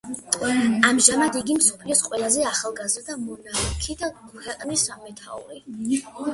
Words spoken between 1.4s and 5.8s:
იგი მსოფლიოს ყველაზე ახალგაზრდა მონარქი და ქვეყნის მეთაური.